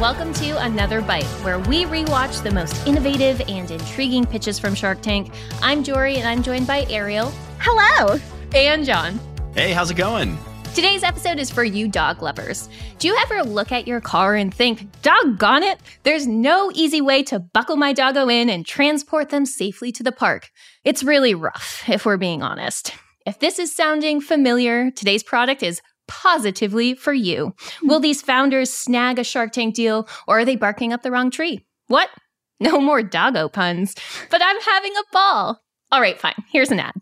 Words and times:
welcome 0.00 0.32
to 0.32 0.60
Another 0.64 1.00
Bite, 1.00 1.22
where 1.44 1.60
we 1.60 1.84
rewatch 1.84 2.42
the 2.42 2.50
most 2.50 2.84
innovative 2.84 3.40
and 3.48 3.70
intriguing 3.70 4.24
pitches 4.24 4.58
from 4.58 4.74
Shark 4.74 5.00
Tank. 5.02 5.32
I'm 5.62 5.84
Jorie, 5.84 6.16
and 6.16 6.26
I'm 6.26 6.42
joined 6.42 6.66
by 6.66 6.84
Ariel. 6.90 7.32
Hello. 7.60 8.18
And 8.56 8.84
Jon. 8.84 9.20
Hey, 9.54 9.70
how's 9.70 9.92
it 9.92 9.96
going? 9.96 10.36
Today's 10.74 11.04
episode 11.04 11.38
is 11.38 11.48
for 11.48 11.62
you 11.62 11.86
dog 11.86 12.22
lovers. 12.22 12.68
Do 12.98 13.06
you 13.06 13.16
ever 13.22 13.44
look 13.44 13.70
at 13.70 13.86
your 13.86 14.00
car 14.00 14.34
and 14.34 14.52
think, 14.52 14.90
doggone 15.02 15.62
it, 15.62 15.78
there's 16.02 16.26
no 16.26 16.72
easy 16.74 17.00
way 17.00 17.22
to 17.24 17.38
buckle 17.38 17.76
my 17.76 17.92
doggo 17.92 18.28
in 18.28 18.50
and 18.50 18.66
transport 18.66 19.28
them 19.28 19.46
safely 19.46 19.92
to 19.92 20.02
the 20.02 20.10
park? 20.10 20.50
It's 20.82 21.04
really 21.04 21.36
rough, 21.36 21.84
if 21.88 22.04
we're 22.04 22.16
being 22.16 22.42
honest. 22.42 22.92
If 23.26 23.38
this 23.38 23.60
is 23.60 23.74
sounding 23.74 24.20
familiar, 24.20 24.90
today's 24.90 25.22
product 25.22 25.62
is 25.62 25.80
positively 26.08 26.94
for 26.94 27.12
you. 27.12 27.54
Will 27.82 28.00
these 28.00 28.22
founders 28.22 28.72
snag 28.72 29.18
a 29.18 29.24
Shark 29.24 29.52
Tank 29.52 29.74
deal 29.74 30.08
or 30.26 30.40
are 30.40 30.44
they 30.44 30.56
barking 30.56 30.92
up 30.92 31.02
the 31.02 31.10
wrong 31.10 31.30
tree? 31.30 31.64
What? 31.88 32.10
No 32.60 32.80
more 32.80 33.02
doggo 33.02 33.48
puns, 33.48 33.94
but 34.30 34.40
I'm 34.42 34.60
having 34.60 34.92
a 34.92 35.12
ball. 35.12 35.60
All 35.90 36.00
right, 36.00 36.18
fine. 36.18 36.34
Here's 36.52 36.70
an 36.70 36.80
ad. 36.80 36.94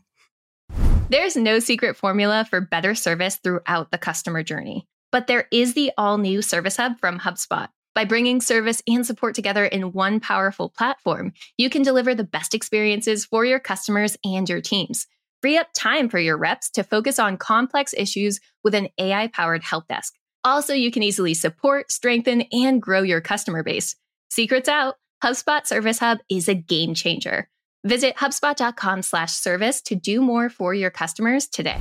There's 1.11 1.37
no 1.37 1.59
secret 1.59 1.97
formula 1.97 2.47
for 2.49 2.61
better 2.61 2.95
service 2.95 3.37
throughout 3.37 3.91
the 3.91 3.99
customer 3.99 4.43
journey, 4.43 4.89
but 5.11 5.27
there 5.27 5.47
is 5.53 5.75
the 5.75 5.93
all 5.99 6.17
new 6.17 6.41
Service 6.41 6.79
Hub 6.79 6.99
from 6.99 7.21
HubSpot. 7.21 7.69
By 7.95 8.07
bringing 8.07 8.41
service 8.41 8.83
and 8.87 9.07
support 9.07 9.35
together 9.35 9.67
in 9.67 9.93
one 9.93 10.21
powerful 10.21 10.71
platform, 10.71 11.35
you 11.59 11.69
can 11.69 11.83
deliver 11.83 12.15
the 12.15 12.25
best 12.25 12.55
experiences 12.55 13.27
for 13.27 13.45
your 13.45 13.61
customers 13.61 14.17
and 14.25 14.49
your 14.49 14.63
teams. 14.63 15.07
Free 15.43 15.59
up 15.59 15.69
time 15.75 16.09
for 16.09 16.21
your 16.21 16.39
reps 16.39 16.71
to 16.71 16.85
focus 16.85 17.19
on 17.19 17.37
complex 17.37 17.93
issues 17.97 18.39
with 18.63 18.77
an 18.77 18.89
AI 18.97 19.27
powered 19.27 19.65
help 19.65 19.89
desk. 19.89 20.15
Also, 20.45 20.73
you 20.73 20.93
can 20.93 21.03
easily 21.03 21.35
support, 21.35 21.91
strengthen, 21.91 22.43
and 22.53 22.81
grow 22.81 23.03
your 23.03 23.21
customer 23.21 23.65
base. 23.65 23.97
Secrets 24.31 24.69
out, 24.69 24.95
HubSpot 25.23 25.67
Service 25.67 25.99
Hub 25.99 26.19
is 26.29 26.49
a 26.49 26.55
game 26.55 26.95
changer. 26.95 27.49
Visit 27.85 28.17
HubSpot.com 28.17 29.03
slash 29.03 29.33
service 29.33 29.83
to 29.83 29.97
do 29.97 30.23
more 30.23 30.49
for 30.49 30.75
your 30.75 30.91
customers 30.91 31.49
today. 31.49 31.79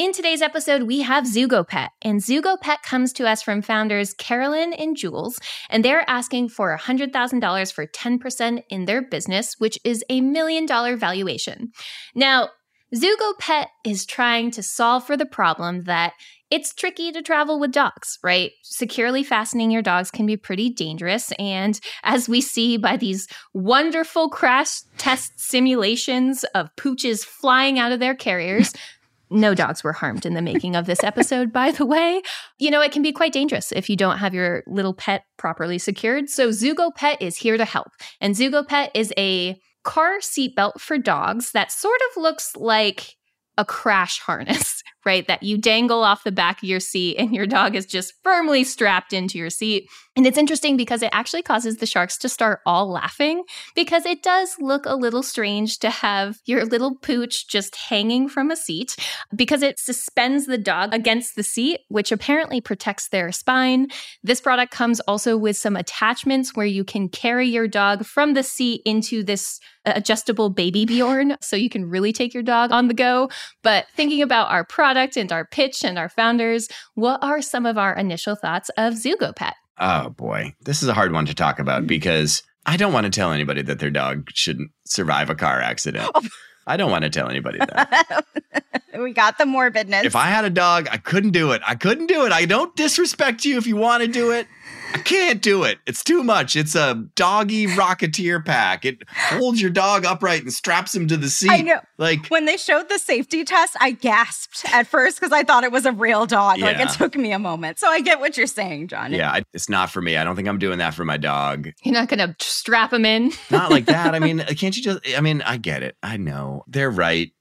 In 0.00 0.14
today's 0.14 0.40
episode, 0.40 0.84
we 0.84 1.02
have 1.02 1.24
ZugoPet, 1.24 1.90
and 2.00 2.20
ZugoPet 2.20 2.80
comes 2.82 3.12
to 3.12 3.28
us 3.28 3.42
from 3.42 3.60
founders 3.60 4.14
Carolyn 4.14 4.72
and 4.72 4.96
Jules, 4.96 5.38
and 5.68 5.84
they're 5.84 6.08
asking 6.08 6.48
for 6.48 6.74
$100,000 6.74 7.72
for 7.74 7.86
10% 7.86 8.64
in 8.70 8.86
their 8.86 9.02
business, 9.02 9.56
which 9.58 9.78
is 9.84 10.02
a 10.08 10.22
million 10.22 10.64
dollar 10.64 10.96
valuation. 10.96 11.72
Now, 12.14 12.48
ZugoPet 12.94 13.66
is 13.84 14.06
trying 14.06 14.50
to 14.52 14.62
solve 14.62 15.06
for 15.06 15.18
the 15.18 15.26
problem 15.26 15.84
that 15.84 16.14
it's 16.50 16.72
tricky 16.72 17.12
to 17.12 17.20
travel 17.20 17.60
with 17.60 17.70
dogs, 17.70 18.18
right? 18.24 18.52
Securely 18.62 19.22
fastening 19.22 19.70
your 19.70 19.82
dogs 19.82 20.10
can 20.10 20.24
be 20.24 20.36
pretty 20.38 20.70
dangerous. 20.70 21.30
And 21.38 21.78
as 22.04 22.26
we 22.26 22.40
see 22.40 22.78
by 22.78 22.96
these 22.96 23.28
wonderful 23.52 24.30
crash 24.30 24.80
test 24.96 25.38
simulations 25.38 26.42
of 26.54 26.74
pooches 26.76 27.22
flying 27.22 27.78
out 27.78 27.92
of 27.92 28.00
their 28.00 28.14
carriers, 28.14 28.72
no 29.30 29.54
dogs 29.54 29.84
were 29.84 29.92
harmed 29.92 30.26
in 30.26 30.34
the 30.34 30.42
making 30.42 30.76
of 30.76 30.86
this 30.86 31.04
episode, 31.04 31.52
by 31.52 31.70
the 31.70 31.86
way. 31.86 32.22
You 32.58 32.70
know, 32.70 32.80
it 32.80 32.92
can 32.92 33.02
be 33.02 33.12
quite 33.12 33.32
dangerous 33.32 33.72
if 33.72 33.88
you 33.88 33.96
don't 33.96 34.18
have 34.18 34.34
your 34.34 34.62
little 34.66 34.94
pet 34.94 35.24
properly 35.36 35.78
secured. 35.78 36.28
So, 36.28 36.48
Zugo 36.48 36.94
Pet 36.94 37.20
is 37.22 37.36
here 37.36 37.56
to 37.56 37.64
help. 37.64 37.88
And 38.20 38.34
Zugo 38.34 38.66
Pet 38.66 38.90
is 38.94 39.12
a 39.16 39.60
car 39.84 40.18
seatbelt 40.18 40.80
for 40.80 40.98
dogs 40.98 41.52
that 41.52 41.72
sort 41.72 42.00
of 42.10 42.22
looks 42.22 42.54
like 42.56 43.16
a 43.56 43.64
crash 43.64 44.18
harness, 44.20 44.82
right? 45.04 45.26
That 45.26 45.42
you 45.42 45.58
dangle 45.58 46.02
off 46.04 46.24
the 46.24 46.32
back 46.32 46.62
of 46.62 46.68
your 46.68 46.80
seat 46.80 47.16
and 47.16 47.34
your 47.34 47.46
dog 47.46 47.74
is 47.74 47.86
just 47.86 48.14
firmly 48.22 48.64
strapped 48.64 49.12
into 49.12 49.38
your 49.38 49.50
seat. 49.50 49.88
And 50.16 50.26
it's 50.26 50.38
interesting 50.38 50.76
because 50.76 51.02
it 51.02 51.10
actually 51.12 51.42
causes 51.42 51.76
the 51.76 51.86
sharks 51.86 52.18
to 52.18 52.28
start 52.28 52.60
all 52.66 52.90
laughing 52.90 53.44
because 53.74 54.04
it 54.04 54.22
does 54.22 54.56
look 54.58 54.84
a 54.84 54.96
little 54.96 55.22
strange 55.22 55.78
to 55.78 55.88
have 55.88 56.38
your 56.44 56.64
little 56.64 56.96
pooch 56.96 57.48
just 57.48 57.76
hanging 57.76 58.28
from 58.28 58.50
a 58.50 58.56
seat 58.56 58.96
because 59.34 59.62
it 59.62 59.78
suspends 59.78 60.46
the 60.46 60.58
dog 60.58 60.92
against 60.92 61.36
the 61.36 61.42
seat, 61.42 61.80
which 61.88 62.12
apparently 62.12 62.60
protects 62.60 63.08
their 63.08 63.32
spine. 63.32 63.88
This 64.22 64.40
product 64.40 64.72
comes 64.72 65.00
also 65.00 65.36
with 65.36 65.56
some 65.56 65.76
attachments 65.76 66.54
where 66.54 66.66
you 66.66 66.84
can 66.84 67.08
carry 67.08 67.48
your 67.48 67.68
dog 67.68 68.04
from 68.04 68.34
the 68.34 68.42
seat 68.42 68.82
into 68.84 69.22
this 69.22 69.60
adjustable 69.86 70.50
baby 70.50 70.84
Bjorn 70.84 71.36
so 71.40 71.56
you 71.56 71.70
can 71.70 71.88
really 71.88 72.12
take 72.12 72.34
your 72.34 72.42
dog 72.42 72.72
on 72.72 72.88
the 72.88 72.94
go. 72.94 73.30
But 73.62 73.86
thinking 73.96 74.20
about 74.22 74.50
our 74.50 74.64
product 74.64 74.89
and 74.96 75.32
our 75.32 75.44
pitch 75.44 75.84
and 75.84 75.98
our 75.98 76.08
founders, 76.08 76.68
what 76.94 77.22
are 77.22 77.42
some 77.42 77.66
of 77.66 77.78
our 77.78 77.94
initial 77.94 78.34
thoughts 78.34 78.70
of 78.76 78.94
ZugoPet? 78.94 79.52
Oh 79.78 80.10
boy, 80.10 80.54
this 80.60 80.82
is 80.82 80.88
a 80.88 80.94
hard 80.94 81.12
one 81.12 81.26
to 81.26 81.34
talk 81.34 81.58
about 81.58 81.84
mm. 81.84 81.86
because 81.86 82.42
I 82.66 82.76
don't 82.76 82.92
want 82.92 83.04
to 83.04 83.10
tell 83.10 83.32
anybody 83.32 83.62
that 83.62 83.78
their 83.78 83.90
dog 83.90 84.30
shouldn't 84.34 84.70
survive 84.84 85.30
a 85.30 85.34
car 85.34 85.60
accident. 85.60 86.10
Oh. 86.14 86.22
I 86.66 86.76
don't 86.76 86.90
want 86.90 87.04
to 87.04 87.10
tell 87.10 87.28
anybody 87.28 87.58
that. 87.58 88.24
we 88.98 89.12
got 89.12 89.38
the 89.38 89.44
morbidness. 89.44 90.04
If 90.04 90.14
I 90.14 90.26
had 90.26 90.44
a 90.44 90.50
dog, 90.50 90.88
I 90.92 90.98
couldn't 90.98 91.30
do 91.30 91.52
it. 91.52 91.62
I 91.66 91.74
couldn't 91.74 92.06
do 92.06 92.26
it. 92.26 92.32
I 92.32 92.44
don't 92.44 92.76
disrespect 92.76 93.44
you 93.44 93.56
if 93.58 93.66
you 93.66 93.76
want 93.76 94.02
to 94.02 94.08
do 94.08 94.30
it. 94.30 94.46
I 94.92 94.98
can't 94.98 95.40
do 95.40 95.62
it. 95.64 95.78
It's 95.86 96.02
too 96.02 96.22
much. 96.22 96.56
It's 96.56 96.74
a 96.74 97.06
doggy 97.14 97.66
rocketeer 97.66 98.44
pack. 98.44 98.84
It 98.84 99.02
holds 99.08 99.60
your 99.60 99.70
dog 99.70 100.04
upright 100.04 100.42
and 100.42 100.52
straps 100.52 100.94
him 100.94 101.06
to 101.08 101.16
the 101.16 101.30
seat. 101.30 101.50
I 101.50 101.60
know. 101.60 101.80
Like 101.98 102.26
when 102.28 102.44
they 102.46 102.56
showed 102.56 102.88
the 102.88 102.98
safety 102.98 103.44
test, 103.44 103.76
I 103.80 103.92
gasped 103.92 104.64
at 104.72 104.86
first 104.86 105.20
because 105.20 105.32
I 105.32 105.42
thought 105.42 105.64
it 105.64 105.72
was 105.72 105.86
a 105.86 105.92
real 105.92 106.26
dog. 106.26 106.58
Yeah. 106.58 106.66
Like 106.66 106.80
it 106.80 106.90
took 106.90 107.16
me 107.16 107.32
a 107.32 107.38
moment. 107.38 107.78
So 107.78 107.88
I 107.88 108.00
get 108.00 108.20
what 108.20 108.36
you're 108.36 108.46
saying, 108.46 108.88
Jon. 108.88 109.12
Yeah, 109.12 109.30
I, 109.30 109.42
it's 109.52 109.68
not 109.68 109.90
for 109.90 110.00
me. 110.00 110.16
I 110.16 110.24
don't 110.24 110.36
think 110.36 110.48
I'm 110.48 110.58
doing 110.58 110.78
that 110.78 110.94
for 110.94 111.04
my 111.04 111.16
dog. 111.16 111.68
You're 111.82 111.94
not 111.94 112.08
going 112.08 112.18
to 112.18 112.34
strap 112.40 112.92
him 112.92 113.04
in. 113.04 113.32
not 113.50 113.70
like 113.70 113.86
that. 113.86 114.14
I 114.14 114.18
mean, 114.20 114.40
can't 114.40 114.76
you 114.76 114.82
just? 114.82 115.00
I 115.16 115.20
mean, 115.20 115.42
I 115.42 115.56
get 115.56 115.82
it. 115.82 115.96
I 116.02 116.16
know 116.16 116.64
they're 116.66 116.90
right. 116.90 117.32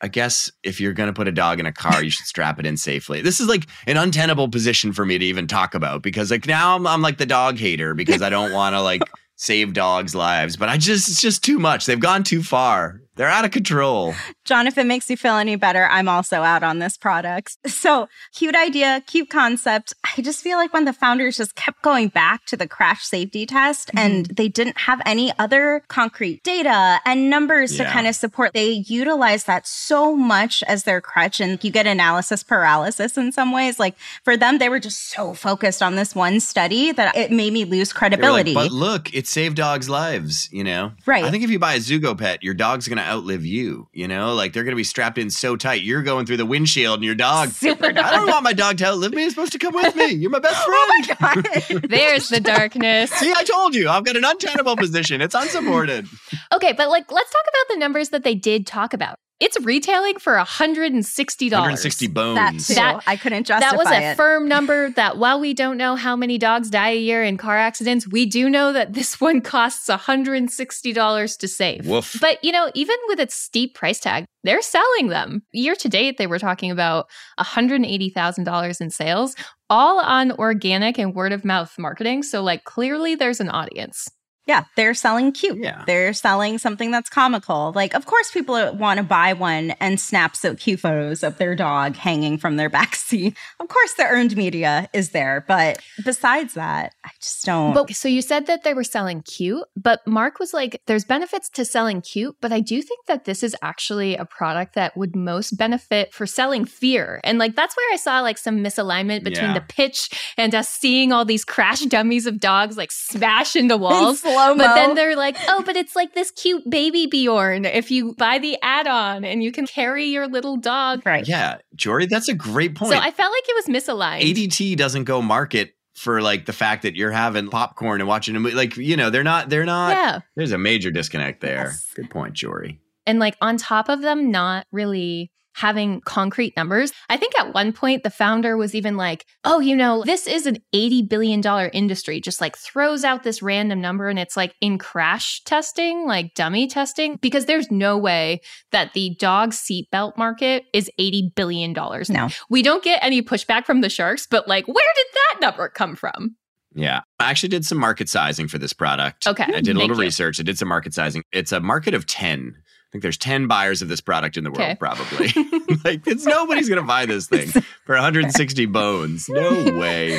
I 0.00 0.08
guess 0.08 0.50
if 0.62 0.80
you're 0.80 0.92
going 0.92 1.08
to 1.08 1.12
put 1.12 1.26
a 1.26 1.32
dog 1.32 1.58
in 1.58 1.66
a 1.66 1.72
car, 1.72 2.02
you 2.02 2.10
should 2.10 2.26
strap 2.26 2.60
it 2.60 2.66
in 2.66 2.76
safely. 2.76 3.20
This 3.20 3.40
is 3.40 3.48
like 3.48 3.66
an 3.86 3.96
untenable 3.96 4.48
position 4.48 4.92
for 4.92 5.04
me 5.04 5.18
to 5.18 5.24
even 5.24 5.46
talk 5.46 5.74
about 5.74 6.02
because 6.02 6.30
like 6.30 6.46
now 6.46 6.76
I'm, 6.76 6.86
I'm 6.86 7.02
like 7.02 7.18
the 7.18 7.26
dog 7.26 7.58
hater 7.58 7.94
because 7.94 8.22
I 8.22 8.30
don't 8.30 8.52
want 8.52 8.74
to 8.74 8.82
like 8.82 9.02
save 9.36 9.72
dogs' 9.72 10.14
lives, 10.14 10.56
but 10.56 10.68
I 10.68 10.76
just 10.76 11.08
it's 11.08 11.20
just 11.20 11.42
too 11.42 11.58
much. 11.58 11.86
They've 11.86 11.98
gone 11.98 12.22
too 12.22 12.42
far. 12.42 13.00
They're 13.18 13.28
out 13.28 13.44
of 13.44 13.50
control. 13.50 14.14
Jon, 14.44 14.68
if 14.68 14.78
it 14.78 14.86
makes 14.86 15.10
you 15.10 15.16
feel 15.16 15.34
any 15.34 15.56
better, 15.56 15.86
I'm 15.86 16.08
also 16.08 16.42
out 16.42 16.62
on 16.62 16.78
this 16.78 16.96
product. 16.96 17.58
So, 17.78 18.08
cute 18.34 18.56
idea, 18.56 19.02
cute 19.06 19.30
concept. 19.30 19.94
I 20.04 20.20
just 20.20 20.42
feel 20.42 20.58
like 20.58 20.72
when 20.72 20.84
the 20.84 20.92
founders 20.92 21.36
just 21.36 21.54
kept 21.54 21.80
going 21.80 22.08
back 22.08 22.44
to 22.46 22.56
the 22.56 22.66
crash 22.66 23.04
safety 23.04 23.46
test 23.46 23.88
mm-hmm. 23.88 23.98
and 23.98 24.26
they 24.26 24.48
didn't 24.48 24.78
have 24.78 25.00
any 25.06 25.32
other 25.38 25.84
concrete 25.86 26.42
data 26.42 27.00
and 27.06 27.30
numbers 27.30 27.78
yeah. 27.78 27.84
to 27.84 27.90
kind 27.90 28.08
of 28.08 28.16
support, 28.16 28.52
they 28.54 28.84
utilize 28.88 29.44
that 29.44 29.66
so 29.66 30.16
much 30.16 30.64
as 30.64 30.82
their 30.82 31.00
crutch. 31.00 31.40
And 31.40 31.62
you 31.62 31.70
get 31.70 31.86
analysis 31.86 32.42
paralysis 32.42 33.16
in 33.16 33.30
some 33.30 33.52
ways. 33.52 33.78
Like 33.78 33.96
for 34.24 34.36
them, 34.36 34.58
they 34.58 34.68
were 34.68 34.80
just 34.80 35.10
so 35.10 35.34
focused 35.34 35.80
on 35.80 35.94
this 35.94 36.16
one 36.16 36.40
study 36.40 36.90
that 36.90 37.16
it 37.16 37.30
made 37.30 37.52
me 37.52 37.64
lose 37.64 37.92
credibility. 37.92 38.54
Like, 38.54 38.70
but 38.70 38.72
look, 38.74 39.14
it 39.14 39.28
saved 39.28 39.56
dogs' 39.56 39.88
lives, 39.88 40.48
you 40.52 40.64
know? 40.64 40.92
Right. 41.06 41.24
I 41.24 41.30
think 41.30 41.44
if 41.44 41.50
you 41.50 41.60
buy 41.60 41.74
a 41.74 41.78
Zugo 41.78 42.18
pet, 42.18 42.42
your 42.42 42.54
dog's 42.54 42.88
going 42.88 42.98
to 42.98 43.07
outlive 43.08 43.44
you. 43.44 43.88
You 43.92 44.08
know, 44.08 44.34
like 44.34 44.52
they're 44.52 44.64
going 44.64 44.72
to 44.72 44.76
be 44.76 44.84
strapped 44.84 45.18
in 45.18 45.30
so 45.30 45.56
tight. 45.56 45.82
You're 45.82 46.02
going 46.02 46.26
through 46.26 46.36
the 46.36 46.46
windshield, 46.46 46.96
and 46.96 47.04
your 47.04 47.14
dog. 47.14 47.50
Super 47.50 47.86
I 47.96 48.10
don't 48.12 48.28
want 48.28 48.44
my 48.44 48.52
dog 48.52 48.78
to 48.78 48.86
outlive 48.86 49.12
me. 49.12 49.24
It's 49.24 49.34
supposed 49.34 49.52
to 49.52 49.58
come 49.58 49.74
with 49.74 49.94
me. 49.96 50.12
You're 50.12 50.30
my 50.30 50.38
best 50.38 50.64
friend. 50.64 51.16
oh 51.20 51.78
my 51.80 51.86
There's 51.88 52.28
the 52.28 52.40
darkness. 52.40 53.10
See, 53.12 53.32
I 53.34 53.44
told 53.44 53.74
you. 53.74 53.88
I've 53.88 54.04
got 54.04 54.16
an 54.16 54.24
untenable 54.24 54.76
position. 54.76 55.20
It's 55.20 55.34
unsupported. 55.34 56.06
Okay, 56.50 56.72
but 56.72 56.88
like, 56.88 57.10
let's 57.12 57.30
talk 57.30 57.42
about 57.42 57.74
the 57.74 57.78
numbers 57.78 58.08
that 58.08 58.24
they 58.24 58.34
did 58.34 58.66
talk 58.66 58.94
about. 58.94 59.18
It's 59.40 59.58
retailing 59.60 60.18
for 60.18 60.34
$160. 60.36 61.50
160 61.52 62.06
bones. 62.08 62.66
That, 62.68 62.74
that 62.74 63.02
I 63.06 63.16
couldn't 63.16 63.46
justify 63.46 63.70
That 63.70 63.78
was 63.78 63.86
a 63.86 64.10
it. 64.10 64.16
firm 64.16 64.48
number 64.48 64.90
that 64.90 65.16
while 65.16 65.38
we 65.38 65.54
don't 65.54 65.76
know 65.76 65.94
how 65.94 66.16
many 66.16 66.38
dogs 66.38 66.70
die 66.70 66.90
a 66.90 66.98
year 66.98 67.22
in 67.22 67.36
car 67.36 67.56
accidents, 67.56 68.08
we 68.08 68.26
do 68.26 68.50
know 68.50 68.72
that 68.72 68.94
this 68.94 69.20
one 69.20 69.40
costs 69.40 69.88
$160 69.88 71.38
to 71.38 71.48
save. 71.48 71.86
Woof. 71.86 72.16
But, 72.20 72.42
you 72.42 72.50
know, 72.50 72.70
even 72.74 72.96
with 73.06 73.20
its 73.20 73.34
steep 73.34 73.74
price 73.74 74.00
tag, 74.00 74.24
they're 74.42 74.62
selling 74.62 75.08
them. 75.08 75.42
Year 75.52 75.76
to 75.76 75.88
date, 75.88 76.18
they 76.18 76.26
were 76.26 76.38
talking 76.40 76.70
about 76.72 77.08
$180,000 77.38 78.80
in 78.80 78.90
sales, 78.90 79.36
all 79.70 80.00
on 80.00 80.32
organic 80.32 80.98
and 80.98 81.14
word 81.14 81.32
of 81.32 81.44
mouth 81.44 81.78
marketing. 81.78 82.24
So, 82.24 82.42
like, 82.42 82.64
clearly 82.64 83.14
there's 83.14 83.40
an 83.40 83.50
audience. 83.50 84.08
Yeah, 84.48 84.64
they're 84.76 84.94
selling 84.94 85.30
cute. 85.32 85.58
Yeah. 85.58 85.84
They're 85.86 86.12
selling 86.14 86.56
something 86.58 86.90
that's 86.90 87.10
comical. 87.10 87.72
Like, 87.76 87.94
of 87.94 88.06
course, 88.06 88.30
people 88.32 88.54
want 88.74 88.96
to 88.96 89.04
buy 89.04 89.34
one 89.34 89.72
and 89.72 90.00
snap 90.00 90.34
so 90.34 90.54
cute 90.54 90.80
photos 90.80 91.22
of 91.22 91.36
their 91.38 91.54
dog 91.54 91.94
hanging 91.96 92.38
from 92.38 92.56
their 92.56 92.70
back 92.78 92.96
seat. 92.96 93.36
Of 93.60 93.68
course, 93.68 93.92
the 93.94 94.04
earned 94.04 94.36
media 94.36 94.88
is 94.94 95.10
there. 95.10 95.44
But 95.46 95.80
besides 96.04 96.54
that, 96.54 96.94
I 97.04 97.10
just 97.20 97.44
don't. 97.44 97.74
But 97.74 97.90
so 97.94 98.08
you 98.08 98.22
said 98.22 98.46
that 98.46 98.64
they 98.64 98.72
were 98.72 98.84
selling 98.84 99.20
cute, 99.20 99.64
but 99.76 100.00
Mark 100.06 100.38
was 100.38 100.54
like, 100.54 100.80
there's 100.86 101.04
benefits 101.04 101.50
to 101.50 101.64
selling 101.66 102.00
cute, 102.00 102.36
but 102.40 102.50
I 102.50 102.60
do 102.60 102.80
think 102.80 103.04
that 103.06 103.26
this 103.26 103.42
is 103.42 103.54
actually 103.60 104.16
a 104.16 104.24
product 104.24 104.74
that 104.76 104.96
would 104.96 105.14
most 105.14 105.58
benefit 105.58 106.14
for 106.14 106.26
selling 106.26 106.64
fear. 106.64 107.20
And 107.22 107.38
like, 107.38 107.54
that's 107.54 107.76
where 107.76 107.92
I 107.92 107.96
saw 107.96 108.20
like 108.20 108.38
some 108.38 108.64
misalignment 108.64 109.24
between 109.24 109.50
Yeah. 109.50 109.54
the 109.54 109.60
pitch 109.60 110.08
and 110.38 110.54
us 110.54 110.70
seeing 110.70 111.12
all 111.12 111.26
these 111.26 111.44
crash 111.44 111.80
dummies 111.82 112.24
of 112.26 112.40
dogs 112.40 112.78
like 112.78 112.90
smash 112.92 113.54
into 113.54 113.76
walls. 113.76 114.24
slow 114.46 114.56
But 114.56 114.74
then 114.74 114.94
they're 114.94 115.16
like, 115.16 115.36
oh, 115.48 115.62
but 115.64 115.76
it's 115.76 115.94
like 115.96 116.14
this 116.14 116.30
cute 116.30 116.68
baby 116.68 117.06
Bjorn. 117.06 117.64
If 117.64 117.90
you 117.90 118.14
buy 118.14 118.38
the 118.38 118.58
add 118.62 118.86
on 118.86 119.24
and 119.24 119.42
you 119.42 119.52
can 119.52 119.66
carry 119.66 120.06
your 120.06 120.28
little 120.28 120.56
dog. 120.56 121.02
right. 121.04 121.26
Yeah, 121.26 121.58
Jorie, 121.76 122.08
that's 122.08 122.28
a 122.28 122.34
great 122.34 122.74
point. 122.74 122.92
So 122.92 122.98
I 122.98 123.10
felt 123.10 123.32
like 123.32 123.44
it 123.48 123.66
was 123.66 123.82
misaligned. 123.82 124.22
ADT 124.22 124.76
doesn't 124.76 125.04
go 125.04 125.22
market 125.22 125.74
for 125.94 126.22
like 126.22 126.46
the 126.46 126.52
fact 126.52 126.82
that 126.82 126.94
you're 126.94 127.10
having 127.10 127.48
popcorn 127.48 128.00
and 128.00 128.08
watching 128.08 128.36
a 128.36 128.40
movie. 128.40 128.54
Like, 128.54 128.76
you 128.76 128.96
know, 128.96 129.10
they're 129.10 129.24
not, 129.24 129.48
they're 129.48 129.66
not, 129.66 129.90
yeah. 129.90 130.20
there's 130.36 130.52
a 130.52 130.58
major 130.58 130.90
disconnect 130.90 131.40
there. 131.40 131.66
Yes. 131.66 131.92
Good 131.94 132.10
point, 132.10 132.34
Jorie. 132.34 132.78
And 133.06 133.18
like 133.18 133.36
on 133.40 133.56
top 133.56 133.88
of 133.88 134.02
them 134.02 134.30
not 134.30 134.66
really 134.70 135.32
having 135.58 136.00
concrete 136.02 136.56
numbers. 136.56 136.92
I 137.08 137.16
think 137.16 137.38
at 137.38 137.52
one 137.52 137.72
point 137.72 138.04
the 138.04 138.10
founder 138.10 138.56
was 138.56 138.74
even 138.74 138.96
like, 138.96 139.26
"Oh, 139.42 139.58
you 139.58 139.74
know, 139.74 140.04
this 140.04 140.26
is 140.28 140.46
an 140.46 140.58
80 140.72 141.02
billion 141.02 141.40
dollar 141.40 141.68
industry." 141.72 142.20
Just 142.20 142.40
like 142.40 142.56
throws 142.56 143.02
out 143.02 143.24
this 143.24 143.42
random 143.42 143.80
number 143.80 144.08
and 144.08 144.18
it's 144.18 144.36
like 144.36 144.54
in 144.60 144.78
crash 144.78 145.42
testing, 145.44 146.06
like 146.06 146.34
dummy 146.34 146.68
testing 146.68 147.16
because 147.20 147.46
there's 147.46 147.70
no 147.70 147.98
way 147.98 148.40
that 148.70 148.92
the 148.94 149.16
dog 149.18 149.50
seatbelt 149.50 150.16
market 150.16 150.64
is 150.72 150.90
80 150.98 151.32
billion 151.34 151.72
dollars. 151.72 152.08
No. 152.08 152.28
We 152.48 152.62
don't 152.62 152.84
get 152.84 153.02
any 153.02 153.20
pushback 153.20 153.66
from 153.66 153.80
the 153.80 153.90
sharks, 153.90 154.26
but 154.30 154.46
like 154.46 154.66
where 154.68 154.74
did 154.96 155.06
that 155.14 155.40
number 155.40 155.68
come 155.68 155.96
from? 155.96 156.36
Yeah. 156.74 157.00
I 157.18 157.30
actually 157.30 157.48
did 157.48 157.64
some 157.64 157.78
market 157.78 158.08
sizing 158.08 158.46
for 158.46 158.58
this 158.58 158.72
product. 158.72 159.26
Okay. 159.26 159.42
I 159.42 159.46
did 159.46 159.54
a 159.54 159.64
Thank 159.64 159.78
little 159.78 159.96
you. 159.96 160.02
research. 160.02 160.38
I 160.38 160.44
did 160.44 160.58
some 160.58 160.68
market 160.68 160.94
sizing. 160.94 161.22
It's 161.32 161.50
a 161.50 161.60
market 161.60 161.94
of 161.94 162.06
10. 162.06 162.54
I 162.88 162.92
think 162.92 163.02
there's 163.02 163.18
10 163.18 163.48
buyers 163.48 163.82
of 163.82 163.88
this 163.88 164.00
product 164.00 164.38
in 164.38 164.44
the 164.44 164.50
world, 164.50 164.62
Okay. 164.62 164.74
probably. 164.76 165.26
like, 165.84 166.06
it's 166.06 166.24
nobody's 166.24 166.68
going 166.70 166.80
to 166.80 166.86
buy 166.86 167.04
this 167.04 167.26
thing 167.28 167.48
for 167.84 167.94
160 167.94 168.64
bones. 168.66 169.28
No 169.28 169.50
way. 169.78 170.10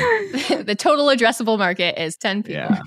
the 0.62 0.76
total 0.78 1.06
addressable 1.06 1.58
market 1.58 2.00
is 2.00 2.16
10 2.16 2.44
people. 2.44 2.62
Yeah. 2.62 2.82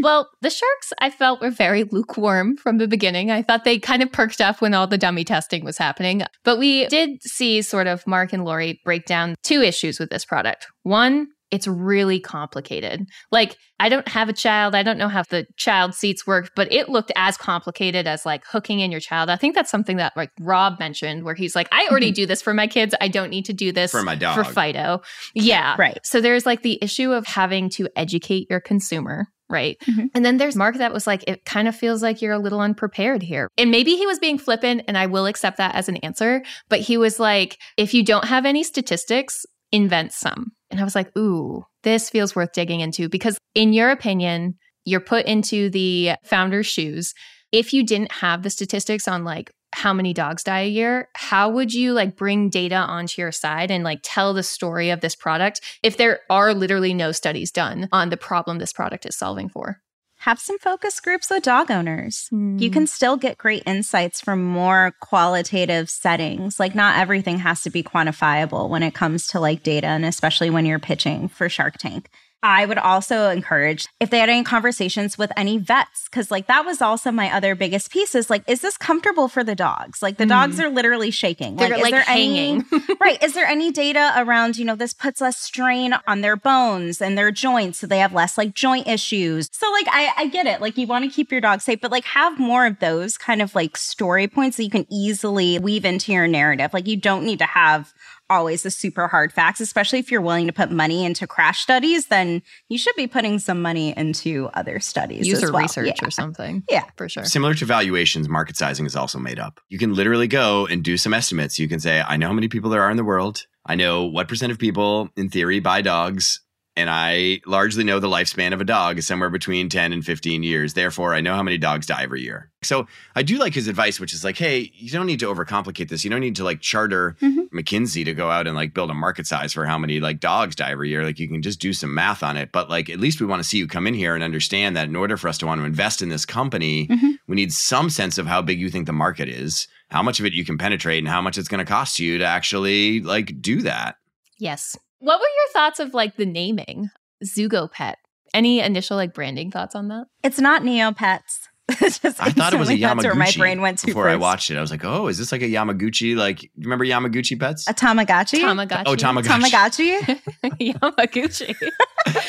Well, 0.00 0.30
the 0.40 0.48
sharks 0.50 0.92
I 1.00 1.10
felt 1.10 1.40
were 1.42 1.50
very 1.50 1.84
lukewarm 1.84 2.56
from 2.56 2.78
the 2.78 2.88
beginning. 2.88 3.30
I 3.30 3.42
thought 3.42 3.64
they 3.64 3.78
kind 3.78 4.02
of 4.02 4.10
perked 4.10 4.40
up 4.40 4.60
when 4.62 4.72
all 4.74 4.86
the 4.86 4.96
dummy 4.98 5.22
testing 5.24 5.64
was 5.64 5.76
happening. 5.76 6.22
But 6.44 6.58
we 6.58 6.86
did 6.86 7.22
see 7.22 7.60
sort 7.62 7.86
of 7.86 8.06
Mark 8.06 8.32
and 8.32 8.44
Lori 8.44 8.80
break 8.84 9.04
down 9.04 9.34
two 9.42 9.60
issues 9.62 9.98
with 9.98 10.08
this 10.10 10.24
product. 10.24 10.66
One, 10.82 11.28
it's 11.52 11.68
really 11.68 12.18
complicated. 12.18 13.04
Like, 13.30 13.56
I 13.78 13.88
don't 13.88 14.08
have 14.08 14.28
a 14.28 14.32
child. 14.32 14.74
I 14.74 14.82
don't 14.82 14.98
know 14.98 15.08
how 15.08 15.22
the 15.28 15.46
child 15.56 15.94
seats 15.94 16.26
work, 16.26 16.50
but 16.56 16.72
it 16.72 16.88
looked 16.88 17.12
as 17.14 17.36
complicated 17.36 18.06
as 18.06 18.24
like 18.26 18.42
hooking 18.46 18.80
in 18.80 18.90
your 18.90 19.00
child. 19.00 19.28
I 19.30 19.36
think 19.36 19.54
that's 19.54 19.70
something 19.70 19.98
that 19.98 20.12
like 20.16 20.30
Rob 20.40 20.78
mentioned 20.80 21.24
where 21.24 21.34
he's 21.34 21.54
like, 21.54 21.68
I 21.70 21.86
already 21.90 22.10
do 22.10 22.26
this 22.26 22.42
for 22.42 22.54
my 22.54 22.66
kids. 22.66 22.94
I 23.00 23.08
don't 23.08 23.30
need 23.30 23.44
to 23.46 23.52
do 23.52 23.70
this 23.70 23.90
For 23.92 24.02
my 24.02 24.14
dog. 24.14 24.34
for 24.34 24.44
Fido. 24.44 25.02
Yeah. 25.34 25.76
Right. 25.78 25.98
So 26.04 26.20
there's 26.20 26.46
like 26.46 26.62
the 26.62 26.78
issue 26.82 27.12
of 27.12 27.26
having 27.26 27.68
to 27.70 27.88
educate 27.94 28.46
your 28.50 28.60
consumer. 28.60 29.26
Right. 29.50 29.76
Mhm. 29.86 30.06
And 30.14 30.24
then 30.24 30.38
there's 30.38 30.56
Mark 30.56 30.76
that 30.76 30.94
was 30.94 31.06
like, 31.06 31.24
it 31.26 31.44
kind 31.44 31.68
of 31.68 31.76
feels 31.76 32.02
like 32.02 32.22
you're 32.22 32.32
a 32.32 32.38
little 32.38 32.60
unprepared 32.60 33.22
here. 33.22 33.48
And 33.58 33.70
maybe 33.70 33.96
he 33.96 34.06
was 34.06 34.18
being 34.18 34.38
flippant, 34.38 34.82
and 34.88 34.96
I 34.96 35.04
will 35.04 35.26
accept 35.26 35.58
that 35.58 35.74
as 35.74 35.90
an 35.90 35.98
answer. 35.98 36.42
But 36.70 36.80
he 36.80 36.96
was 36.96 37.20
like, 37.20 37.58
if 37.76 37.92
you 37.92 38.02
don't 38.02 38.24
have 38.24 38.46
any 38.46 38.62
statistics, 38.62 39.44
invent 39.70 40.12
some. 40.14 40.52
And 40.72 40.80
I 40.80 40.84
was 40.84 40.94
like, 40.94 41.16
ooh, 41.16 41.64
this 41.82 42.10
feels 42.10 42.34
worth 42.34 42.52
digging 42.52 42.80
into 42.80 43.08
because, 43.08 43.38
in 43.54 43.72
your 43.72 43.90
opinion, 43.90 44.56
you're 44.84 45.00
put 45.00 45.26
into 45.26 45.70
the 45.70 46.12
founder's 46.24 46.66
shoes. 46.66 47.14
If 47.52 47.74
you 47.74 47.84
didn't 47.84 48.10
have 48.10 48.42
the 48.42 48.50
statistics 48.50 49.06
on 49.06 49.22
like 49.22 49.52
how 49.74 49.92
many 49.92 50.14
dogs 50.14 50.42
die 50.42 50.60
a 50.60 50.68
year, 50.68 51.08
how 51.14 51.50
would 51.50 51.72
you 51.72 51.92
like 51.92 52.16
bring 52.16 52.48
data 52.48 52.76
onto 52.76 53.20
your 53.20 53.32
side 53.32 53.70
and 53.70 53.84
like 53.84 54.00
tell 54.02 54.32
the 54.34 54.42
story 54.42 54.90
of 54.90 55.00
this 55.00 55.14
product 55.14 55.60
if 55.82 55.98
there 55.98 56.20
are 56.30 56.54
literally 56.54 56.94
no 56.94 57.12
studies 57.12 57.50
done 57.50 57.88
on 57.92 58.08
the 58.08 58.16
problem 58.16 58.58
this 58.58 58.72
product 58.72 59.06
is 59.06 59.16
solving 59.16 59.48
for? 59.50 59.78
Have 60.22 60.38
some 60.38 60.58
focus 60.60 61.00
groups 61.00 61.28
with 61.30 61.42
dog 61.42 61.68
owners. 61.72 62.28
You 62.30 62.38
Mm. 62.70 62.72
can 62.72 62.86
still 62.86 63.16
get 63.16 63.38
great 63.38 63.64
insights 63.66 64.20
from 64.20 64.40
more 64.44 64.94
qualitative 65.00 65.90
settings. 65.90 66.60
Like, 66.60 66.76
not 66.76 66.96
everything 66.96 67.40
has 67.40 67.62
to 67.62 67.70
be 67.70 67.82
quantifiable 67.82 68.68
when 68.68 68.84
it 68.84 68.94
comes 68.94 69.26
to 69.28 69.40
like 69.40 69.64
data, 69.64 69.88
and 69.88 70.04
especially 70.04 70.48
when 70.48 70.64
you're 70.64 70.78
pitching 70.78 71.26
for 71.28 71.48
Shark 71.48 71.76
Tank. 71.76 72.08
I 72.42 72.66
would 72.66 72.78
also 72.78 73.28
encourage 73.28 73.86
if 74.00 74.10
they 74.10 74.18
had 74.18 74.28
any 74.28 74.42
conversations 74.42 75.16
with 75.16 75.30
any 75.36 75.58
vets, 75.58 76.08
because 76.10 76.30
like 76.30 76.48
that 76.48 76.64
was 76.64 76.82
also 76.82 77.12
my 77.12 77.32
other 77.32 77.54
biggest 77.54 77.90
piece 77.92 78.14
is 78.14 78.28
like, 78.30 78.42
is 78.48 78.60
this 78.60 78.76
comfortable 78.76 79.28
for 79.28 79.44
the 79.44 79.54
dogs? 79.54 80.02
Like 80.02 80.16
the 80.16 80.26
dogs 80.26 80.58
are 80.58 80.68
literally 80.68 81.10
shaking. 81.10 81.56
Mm. 81.56 81.58
They're 81.58 81.78
like 81.78 81.92
there 81.92 82.00
hanging. 82.00 82.64
Any, 82.72 82.84
right. 83.00 83.22
Is 83.22 83.34
there 83.34 83.46
any 83.46 83.70
data 83.70 84.12
around, 84.16 84.58
you 84.58 84.64
know, 84.64 84.74
this 84.74 84.92
puts 84.92 85.20
less 85.20 85.38
strain 85.38 85.94
on 86.06 86.20
their 86.20 86.36
bones 86.36 87.00
and 87.00 87.16
their 87.16 87.30
joints 87.30 87.78
so 87.78 87.86
they 87.86 87.98
have 87.98 88.12
less 88.12 88.36
like 88.36 88.54
joint 88.54 88.88
issues? 88.88 89.48
So, 89.52 89.70
like, 89.70 89.86
I, 89.88 90.12
I 90.16 90.26
get 90.26 90.46
it. 90.46 90.60
Like, 90.60 90.76
you 90.76 90.86
want 90.86 91.04
to 91.04 91.10
keep 91.10 91.30
your 91.30 91.40
dog 91.40 91.60
safe, 91.60 91.80
but 91.80 91.90
like, 91.90 92.04
have 92.04 92.38
more 92.38 92.66
of 92.66 92.78
those 92.80 93.16
kind 93.18 93.40
of 93.40 93.54
like 93.54 93.76
story 93.76 94.26
points 94.26 94.56
that 94.56 94.64
you 94.64 94.70
can 94.70 94.86
easily 94.90 95.58
weave 95.58 95.84
into 95.84 96.12
your 96.12 96.26
narrative. 96.26 96.72
Like, 96.74 96.88
you 96.88 96.96
don't 96.96 97.24
need 97.24 97.38
to 97.38 97.46
have 97.46 97.92
always 98.32 98.62
the 98.62 98.70
super 98.70 99.06
hard 99.08 99.32
facts, 99.32 99.60
especially 99.60 99.98
if 99.98 100.10
you're 100.10 100.20
willing 100.22 100.46
to 100.46 100.52
put 100.52 100.70
money 100.70 101.04
into 101.04 101.26
crash 101.26 101.60
studies, 101.60 102.06
then 102.06 102.42
you 102.68 102.78
should 102.78 102.96
be 102.96 103.06
putting 103.06 103.38
some 103.38 103.62
money 103.62 103.96
into 103.96 104.48
other 104.54 104.80
studies. 104.80 105.26
User 105.28 105.46
as 105.46 105.52
well. 105.52 105.62
research 105.62 105.86
Yeah. 106.00 106.06
or 106.06 106.10
something. 106.10 106.62
Yeah. 106.68 106.84
For 106.96 107.08
sure. 107.08 107.24
Similar 107.24 107.54
to 107.54 107.64
valuations, 107.66 108.28
market 108.28 108.56
sizing 108.56 108.86
is 108.86 108.96
also 108.96 109.18
made 109.18 109.38
up. 109.38 109.60
You 109.68 109.78
can 109.78 109.94
literally 109.94 110.26
go 110.28 110.66
and 110.66 110.82
do 110.82 110.96
some 110.96 111.14
estimates. 111.14 111.58
You 111.58 111.68
can 111.68 111.78
say, 111.80 112.00
I 112.00 112.16
know 112.16 112.26
how 112.28 112.32
many 112.32 112.48
people 112.48 112.70
there 112.70 112.82
are 112.82 112.90
in 112.90 112.96
the 112.96 113.04
world. 113.04 113.46
I 113.66 113.74
know 113.76 114.04
what 114.06 114.26
percent 114.28 114.50
of 114.50 114.58
people, 114.58 115.10
in 115.16 115.28
theory, 115.28 115.60
buy 115.60 115.82
dogs. 115.82 116.40
And 116.74 116.88
I 116.88 117.42
largely 117.44 117.84
know 117.84 117.98
the 118.00 118.08
lifespan 118.08 118.54
of 118.54 118.60
a 118.62 118.64
dog 118.64 118.96
is 118.96 119.06
somewhere 119.06 119.28
between 119.28 119.68
10 119.68 119.92
and 119.92 120.02
15 120.02 120.42
years. 120.42 120.72
Therefore, 120.72 121.12
I 121.12 121.20
know 121.20 121.34
how 121.34 121.42
many 121.42 121.58
dogs 121.58 121.86
die 121.86 122.02
every 122.02 122.22
year. 122.22 122.50
So 122.62 122.86
I 123.14 123.22
do 123.22 123.36
like 123.36 123.52
his 123.52 123.68
advice, 123.68 124.00
which 124.00 124.14
is 124.14 124.24
like, 124.24 124.38
hey, 124.38 124.70
you 124.74 124.90
don't 124.90 125.04
need 125.04 125.20
to 125.20 125.26
overcomplicate 125.26 125.90
this. 125.90 126.02
You 126.02 126.08
don't 126.08 126.20
need 126.20 126.36
to 126.36 126.44
like 126.44 126.60
charter 126.62 127.14
Mhm. 127.20 127.50
McKinsey 127.52 128.06
to 128.06 128.14
go 128.14 128.30
out 128.30 128.46
and 128.46 128.56
like 128.56 128.72
build 128.72 128.90
a 128.90 128.94
market 128.94 129.26
size 129.26 129.52
for 129.52 129.66
how 129.66 129.76
many 129.76 130.00
like 130.00 130.18
dogs 130.18 130.56
die 130.56 130.70
every 130.70 130.88
year. 130.88 131.04
Like 131.04 131.18
you 131.18 131.28
can 131.28 131.42
just 131.42 131.60
do 131.60 131.74
some 131.74 131.92
math 131.92 132.22
on 132.22 132.38
it. 132.38 132.52
But 132.52 132.70
like 132.70 132.88
at 132.88 132.98
least 133.00 133.20
we 133.20 133.26
want 133.26 133.42
to 133.42 133.48
see 133.48 133.58
you 133.58 133.66
come 133.68 133.86
in 133.86 133.92
here 133.92 134.14
and 134.14 134.24
understand 134.24 134.74
that 134.76 134.88
in 134.88 134.96
order 134.96 135.18
for 135.18 135.28
us 135.28 135.36
to 135.38 135.46
want 135.46 135.60
to 135.60 135.66
invest 135.66 136.00
in 136.00 136.08
this 136.08 136.24
company, 136.24 136.86
Mhm. 136.88 137.18
we 137.28 137.36
need 137.36 137.52
some 137.52 137.90
sense 137.90 138.16
of 138.16 138.26
how 138.26 138.40
big 138.40 138.58
you 138.58 138.70
think 138.70 138.86
the 138.86 138.92
market 138.94 139.28
is, 139.28 139.68
how 139.90 140.02
much 140.02 140.20
of 140.20 140.24
it 140.26 140.32
you 140.32 140.44
can 140.46 140.56
penetrate, 140.56 141.00
and 141.00 141.08
how 141.08 141.20
much 141.20 141.36
it's 141.36 141.48
going 141.48 141.58
to 141.64 141.70
cost 141.70 141.98
you 141.98 142.16
to 142.16 142.24
actually 142.24 143.00
like 143.02 143.42
do 143.42 143.60
that. 143.60 143.96
Yes. 144.38 144.74
What 145.02 145.18
were 145.18 145.26
your 145.26 145.52
thoughts 145.52 145.80
of 145.80 145.94
like 145.94 146.14
the 146.14 146.24
naming 146.24 146.90
Zugo 147.24 147.68
Pet? 147.68 147.98
Any 148.32 148.60
initial 148.60 148.96
like 148.96 149.12
branding 149.12 149.50
thoughts 149.50 149.74
on 149.74 149.88
that? 149.88 150.06
It's 150.22 150.38
not 150.38 150.62
Neopets. 150.62 151.48
It's 151.80 151.98
just 151.98 152.20
I 152.20 152.30
thought 152.30 152.52
it 152.52 152.58
was 152.58 152.68
a 152.68 152.72
instantly 152.72 153.02
That's 153.02 153.04
where 153.04 153.14
my 153.14 153.26
Yamaguchi 153.26 153.38
brain 153.38 153.60
went 153.60 153.78
to 153.80 153.86
before 153.86 154.08
I 154.08 154.16
watched 154.16 154.50
it. 154.50 154.56
I 154.58 154.60
was 154.60 154.70
like, 154.70 154.84
oh, 154.84 155.06
is 155.08 155.18
this 155.18 155.32
like 155.32 155.42
a 155.42 155.46
Yamaguchi? 155.48 156.16
Like, 156.16 156.42
you 156.42 156.50
remember 156.58 156.84
Yamaguchi 156.84 157.38
pets? 157.38 157.66
A 157.68 157.74
Tamagotchi? 157.74 158.40
Tamagotchi. 158.40 158.82
Oh, 158.86 158.94
Tamagotchi. 158.96 160.00
Tamagotchi? 160.02 160.20
Yamaguchi. 160.74 161.54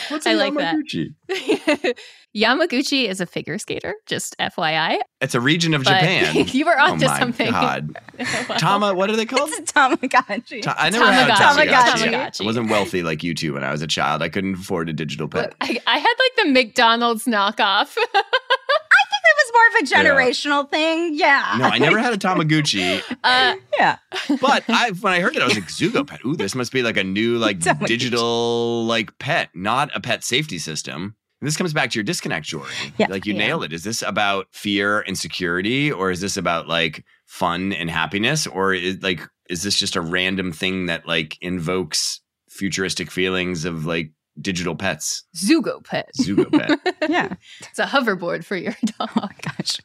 What's 0.10 0.26
I 0.28 0.34
like 0.34 0.54
that. 0.56 0.76
Yamaguchi? 0.76 1.96
Yamaguchi 2.36 3.08
is 3.08 3.22
a 3.22 3.26
figure 3.28 3.60
skater, 3.60 3.94
just 4.08 4.36
FYI. 4.40 4.98
It's 5.22 5.36
a 5.36 5.40
region 5.42 5.74
of 5.76 5.84
But 5.84 6.00
Japan. 6.00 6.46
you 6.52 6.66
were 6.66 6.80
oh 6.80 6.94
onto 6.94 7.06
my 7.06 7.20
something. 7.20 7.52
god, 7.52 7.96
Wow. 8.50 8.56
Tama, 8.58 8.94
what 8.96 9.10
are 9.12 9.16
they 9.16 9.26
called? 9.26 9.50
it's 9.54 9.72
a 9.72 9.74
Tamagotchi. 9.74 10.62
Ta- 10.64 10.76
I 10.78 10.90
never 10.90 11.06
had 11.12 11.30
a 11.30 11.34
Tamagotchi. 11.34 11.68
Tamagotchi. 11.68 12.12
Tamagotchi. 12.12 12.42
I 12.42 12.46
wasn't 12.46 12.70
wealthy 12.72 13.04
like 13.04 13.22
you 13.24 13.34
two 13.36 13.54
when 13.54 13.64
I 13.64 13.72
was 13.72 13.82
a 13.84 13.88
child. 13.88 14.24
I 14.24 14.30
couldn't 14.30 14.56
afford 14.56 14.90
a 14.90 14.94
digital 14.94 15.28
pet. 15.28 15.54
I, 15.62 15.80
I 15.86 15.98
had 16.00 16.14
like 16.20 16.46
the 16.46 16.52
McDonald's 16.52 17.26
knockoff. 17.26 17.96
More 19.54 19.68
of 19.68 19.84
a 19.84 19.86
generational 19.94 20.70
thing. 20.70 21.14
Yeah. 21.14 21.56
No, 21.60 21.66
I 21.66 21.78
never 21.78 22.00
had 22.00 22.14
a 22.14 22.18
Tamaguchi. 22.28 23.02
uh, 23.24 23.56
yeah. 23.78 23.98
But 24.42 24.64
I, 24.68 24.92
when 25.00 25.14
I 25.14 25.20
heard 25.20 25.36
it, 25.36 25.42
I 25.42 25.46
was 25.46 25.56
like, 25.56 25.66
Zugo 25.68 26.06
pet. 26.08 26.22
Ooh, 26.26 26.36
this 26.36 26.56
must 26.56 26.72
be 26.72 26.82
like 26.82 26.98
a 26.98 27.04
new, 27.04 27.38
like 27.38 27.60
Tamaguchi. 27.60 27.88
digital, 27.88 28.86
like 28.86 29.18
pet, 29.20 29.50
not 29.54 29.96
a 29.96 30.00
pet 30.02 30.24
safety 30.24 30.58
system. 30.58 31.16
And 31.42 31.48
this 31.48 31.58
comes 31.58 31.74
back 31.74 31.92
to 31.92 32.00
your 32.00 32.04
disconnect, 32.04 32.48
Jorie. 32.48 32.94
Yeah. 32.98 33.08
Like 33.10 33.26
you 33.26 33.34
Yeah. 33.34 33.40
nailed 33.48 33.64
it. 33.66 33.74
Is 33.74 33.84
this 33.84 34.02
about 34.02 34.48
fear 34.52 35.02
and 35.02 35.18
security, 35.18 35.92
or 35.92 36.10
is 36.10 36.22
this 36.22 36.38
about 36.38 36.68
like 36.68 37.04
fun 37.26 37.74
and 37.74 37.90
happiness, 37.90 38.48
or 38.48 38.74
is 38.74 39.04
like 39.04 39.22
is 39.50 39.62
this 39.62 39.78
just 39.78 39.96
a 39.98 40.02
random 40.02 40.52
thing 40.54 40.86
that 40.86 41.06
like 41.06 41.38
invokes 41.42 42.22
futuristic 42.50 43.12
feelings 43.12 43.66
of 43.66 43.86
like 43.86 44.12
digital 44.40 44.76
pets. 44.76 45.24
Zugo 45.36 45.84
Pet. 45.84 46.10
Zugo 46.20 46.52
Pet. 46.52 46.96
yeah. 47.10 47.36
It's 47.62 47.80
a 47.80 47.86
hoverboard 47.86 48.44
for 48.44 48.56
your 48.56 48.76
dog. 49.00 49.32
Gosh. 49.42 49.80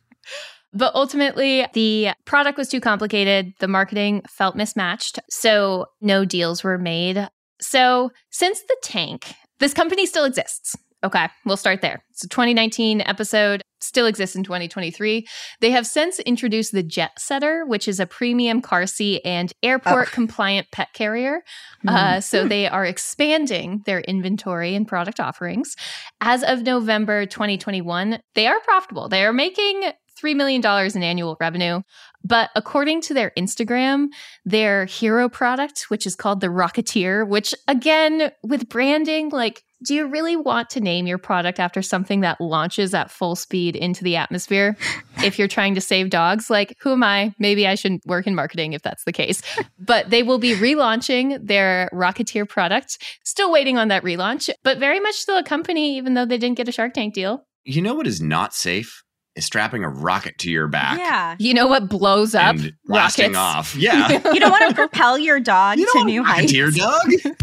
But 0.72 0.94
ultimately, 0.94 1.66
the 1.72 2.10
product 2.24 2.58
was 2.58 2.68
too 2.68 2.80
complicated. 2.80 3.52
The 3.58 3.68
marketing 3.68 4.22
felt 4.28 4.56
mismatched. 4.56 5.18
So 5.30 5.86
no 6.00 6.24
deals 6.24 6.62
were 6.62 6.78
made. 6.78 7.28
So 7.60 8.10
since 8.30 8.60
the 8.62 8.76
tank, 8.82 9.34
this 9.60 9.74
company 9.74 10.06
still 10.06 10.24
exists. 10.24 10.76
Okay, 11.04 11.28
we'll 11.44 11.56
start 11.56 11.80
there. 11.80 12.02
It's 12.10 12.24
a 12.24 12.28
2019 12.28 13.02
episode, 13.02 13.62
still 13.80 14.06
exists 14.06 14.34
in 14.34 14.42
2023. 14.42 15.26
They 15.60 15.70
have 15.70 15.86
since 15.86 16.18
introduced 16.20 16.72
the 16.72 16.82
Jet 16.82 17.12
Setter, 17.18 17.64
which 17.64 17.86
is 17.86 18.00
a 18.00 18.06
premium 18.06 18.60
car 18.60 18.86
seat 18.86 19.22
and 19.24 19.52
airport 19.62 20.10
compliant 20.10 20.66
pet 20.72 20.88
carrier. 20.94 21.42
Uh, 21.86 22.20
so 22.20 22.48
they 22.48 22.66
are 22.66 22.84
expanding 22.84 23.82
their 23.86 24.00
inventory 24.00 24.74
and 24.74 24.88
product 24.88 25.20
offerings. 25.20 25.76
As 26.20 26.42
of 26.42 26.62
November 26.62 27.26
2021, 27.26 28.20
they 28.34 28.48
are 28.48 28.58
profitable. 28.60 29.08
They 29.08 29.24
are 29.24 29.32
making 29.32 29.92
$3 30.22 30.36
million 30.36 30.62
in 30.94 31.02
annual 31.02 31.36
revenue. 31.40 31.82
But 32.24 32.50
according 32.56 33.02
to 33.02 33.14
their 33.14 33.32
Instagram, 33.38 34.08
their 34.44 34.84
hero 34.86 35.28
product, 35.28 35.86
which 35.88 36.06
is 36.06 36.16
called 36.16 36.40
the 36.40 36.48
Rocketeer, 36.48 37.26
which 37.26 37.54
again, 37.68 38.32
with 38.42 38.68
branding, 38.68 39.30
like, 39.30 39.62
do 39.84 39.94
you 39.94 40.08
really 40.08 40.34
want 40.34 40.70
to 40.70 40.80
name 40.80 41.06
your 41.06 41.18
product 41.18 41.60
after 41.60 41.82
something 41.82 42.20
that 42.22 42.40
launches 42.40 42.94
at 42.94 43.12
full 43.12 43.36
speed 43.36 43.76
into 43.76 44.02
the 44.02 44.16
atmosphere? 44.16 44.76
if 45.24 45.38
you're 45.38 45.46
trying 45.46 45.76
to 45.76 45.80
save 45.80 46.10
dogs, 46.10 46.50
like, 46.50 46.76
who 46.80 46.92
am 46.92 47.04
I? 47.04 47.32
Maybe 47.38 47.66
I 47.66 47.76
shouldn't 47.76 48.04
work 48.04 48.26
in 48.26 48.34
marketing 48.34 48.72
if 48.72 48.82
that's 48.82 49.04
the 49.04 49.12
case. 49.12 49.42
But 49.80 50.10
they 50.10 50.22
will 50.22 50.38
be 50.38 50.54
relaunching 50.54 51.46
their 51.46 51.88
Rocketeer 51.94 52.46
product. 52.46 53.02
Still 53.24 53.50
waiting 53.50 53.78
on 53.78 53.88
that 53.88 54.02
relaunch, 54.02 54.50
but 54.62 54.76
very 54.76 55.00
much 55.00 55.14
still 55.14 55.38
a 55.38 55.42
company, 55.42 55.96
even 55.96 56.12
though 56.12 56.26
they 56.26 56.36
didn't 56.36 56.58
get 56.58 56.68
a 56.68 56.72
Shark 56.72 56.92
Tank 56.92 57.14
deal. 57.14 57.46
You 57.64 57.80
know 57.80 57.94
what 57.94 58.06
is 58.06 58.20
not 58.20 58.52
safe? 58.54 59.02
Is 59.38 59.44
strapping 59.44 59.84
a 59.84 59.88
rocket 59.88 60.36
to 60.38 60.50
your 60.50 60.66
back. 60.66 60.98
Yeah. 60.98 61.36
You 61.38 61.54
know 61.54 61.68
what 61.68 61.88
blows 61.88 62.34
up? 62.34 62.56
And 62.56 62.74
blasting 62.86 63.34
Rockets. 63.34 63.36
off. 63.38 63.76
Yeah. 63.76 64.08
You 64.34 64.40
don't 64.40 64.50
want 64.50 64.68
to 64.68 64.74
propel 64.74 65.16
your 65.16 65.38
dog 65.38 65.78
you 65.78 65.86
to 65.92 66.04
new 66.04 66.22
want 66.22 66.34
heights. 66.34 66.50
to 66.50 66.58
your 66.58 66.70
dog. 66.72 67.02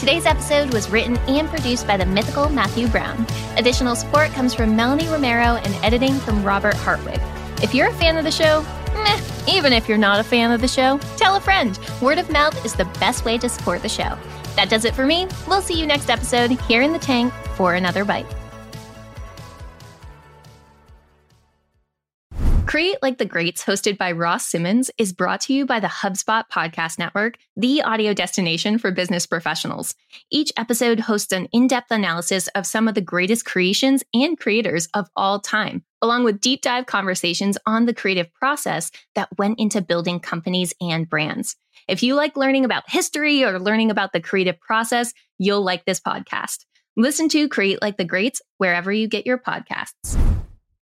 Today's 0.00 0.26
episode 0.26 0.72
was 0.74 0.90
written 0.90 1.16
and 1.28 1.48
produced 1.48 1.86
by 1.86 1.96
the 1.96 2.04
mythical 2.04 2.50
Matthew 2.50 2.88
Brown. 2.88 3.26
Additional 3.56 3.96
support 3.96 4.30
comes 4.32 4.52
from 4.52 4.76
Melanie 4.76 5.08
Romero 5.08 5.56
and 5.56 5.74
editing 5.84 6.12
from 6.18 6.44
Robert 6.44 6.74
Hartwig. 6.74 7.20
If 7.62 7.72
you're 7.74 7.88
a 7.88 7.94
fan 7.94 8.18
of 8.18 8.24
the 8.24 8.30
show, 8.30 8.60
meh, 8.92 9.20
even 9.48 9.72
if 9.72 9.88
you're 9.88 9.96
not 9.96 10.20
a 10.20 10.22
fan 10.24 10.52
of 10.52 10.60
the 10.60 10.68
show, 10.68 10.98
tell 11.16 11.36
a 11.36 11.40
friend. 11.40 11.78
Word 12.02 12.18
of 12.18 12.28
mouth 12.30 12.62
is 12.66 12.74
the 12.74 12.84
best 13.00 13.24
way 13.24 13.38
to 13.38 13.48
support 13.48 13.80
the 13.80 13.88
show. 13.88 14.18
That 14.56 14.70
does 14.70 14.84
it 14.84 14.94
for 14.94 15.06
me. 15.06 15.28
We'll 15.48 15.62
see 15.62 15.78
you 15.78 15.86
next 15.86 16.10
episode 16.10 16.50
here 16.62 16.82
in 16.82 16.92
the 16.92 16.98
tank 16.98 17.32
for 17.56 17.74
another 17.74 18.04
bite. 18.04 18.26
Create 22.74 22.96
Like 23.02 23.18
the 23.18 23.24
Greats, 23.24 23.64
hosted 23.64 23.96
by 23.98 24.10
Ross 24.10 24.46
Simmons, 24.46 24.90
is 24.98 25.12
brought 25.12 25.42
to 25.42 25.52
you 25.52 25.64
by 25.64 25.78
the 25.78 25.86
HubSpot 25.86 26.42
Podcast 26.52 26.98
Network, 26.98 27.36
the 27.56 27.82
audio 27.82 28.12
destination 28.12 28.78
for 28.78 28.90
business 28.90 29.26
professionals. 29.26 29.94
Each 30.28 30.50
episode 30.56 30.98
hosts 30.98 31.32
an 31.32 31.46
in 31.52 31.68
depth 31.68 31.92
analysis 31.92 32.48
of 32.48 32.66
some 32.66 32.88
of 32.88 32.96
the 32.96 33.00
greatest 33.00 33.44
creations 33.44 34.02
and 34.12 34.36
creators 34.36 34.88
of 34.92 35.08
all 35.14 35.38
time, 35.38 35.84
along 36.02 36.24
with 36.24 36.40
deep 36.40 36.62
dive 36.62 36.86
conversations 36.86 37.56
on 37.64 37.86
the 37.86 37.94
creative 37.94 38.34
process 38.34 38.90
that 39.14 39.28
went 39.38 39.60
into 39.60 39.80
building 39.80 40.18
companies 40.18 40.74
and 40.80 41.08
brands. 41.08 41.54
If 41.88 42.02
you 42.02 42.14
like 42.14 42.36
learning 42.36 42.64
about 42.64 42.84
history 42.88 43.44
or 43.44 43.58
learning 43.58 43.90
about 43.90 44.12
the 44.12 44.20
creative 44.20 44.60
process, 44.60 45.12
you'll 45.38 45.62
like 45.62 45.84
this 45.84 46.00
podcast. 46.00 46.64
Listen 46.96 47.28
to 47.30 47.48
Create 47.48 47.82
Like 47.82 47.96
the 47.96 48.04
Greats 48.04 48.40
wherever 48.58 48.92
you 48.92 49.08
get 49.08 49.26
your 49.26 49.38
podcasts. 49.38 50.33